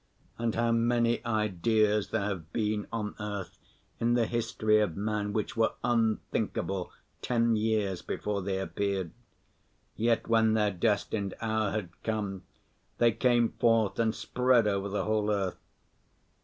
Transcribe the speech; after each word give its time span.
And 0.39 0.55
how 0.55 0.71
many 0.71 1.23
ideas 1.25 2.09
there 2.09 2.23
have 2.23 2.51
been 2.51 2.87
on 2.91 3.13
earth 3.19 3.59
in 3.99 4.15
the 4.15 4.25
history 4.25 4.79
of 4.79 4.97
man 4.97 5.31
which 5.31 5.55
were 5.55 5.73
unthinkable 5.83 6.91
ten 7.21 7.55
years 7.55 8.01
before 8.01 8.41
they 8.41 8.57
appeared! 8.57 9.11
Yet 9.95 10.27
when 10.27 10.55
their 10.55 10.71
destined 10.71 11.35
hour 11.39 11.69
had 11.69 11.89
come, 12.01 12.41
they 12.97 13.11
came 13.11 13.49
forth 13.59 13.99
and 13.99 14.15
spread 14.15 14.65
over 14.67 14.89
the 14.89 15.05
whole 15.05 15.29
earth. 15.29 15.59